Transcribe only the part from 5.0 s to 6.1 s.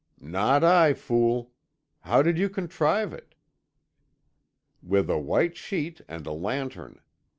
a white sheet